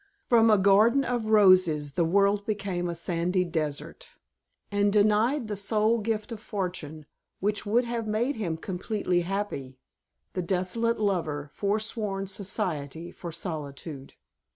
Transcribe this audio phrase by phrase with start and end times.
[0.27, 4.09] From a garden of roses, the world became a sandy desert,
[4.71, 7.05] and denied the sole gift of fortune,
[7.39, 9.77] which would have made him completely happy,
[10.33, 14.15] the disconsolate lover foreswore society for solitude.